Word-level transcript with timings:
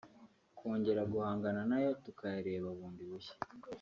kongera 0.57 1.01
guhangana 1.11 1.61
na 1.71 1.77
yo 1.83 1.91
tukayareba 2.03 2.69
bundi 2.77 3.03
bushya 3.09 3.35